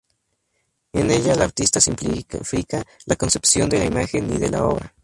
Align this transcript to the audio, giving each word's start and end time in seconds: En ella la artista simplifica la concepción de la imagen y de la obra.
En 0.93 1.11
ella 1.11 1.35
la 1.35 1.43
artista 1.43 1.79
simplifica 1.79 2.83
la 3.05 3.15
concepción 3.17 3.69
de 3.69 3.77
la 3.77 3.85
imagen 3.85 4.33
y 4.33 4.39
de 4.39 4.49
la 4.49 4.65
obra. 4.65 4.95